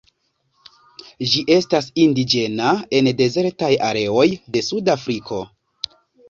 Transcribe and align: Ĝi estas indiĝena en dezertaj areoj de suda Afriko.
Ĝi 1.33 1.43
estas 1.55 1.89
indiĝena 2.03 2.71
en 3.01 3.11
dezertaj 3.19 3.71
areoj 3.91 4.25
de 4.57 4.65
suda 4.71 4.97
Afriko. 5.03 5.45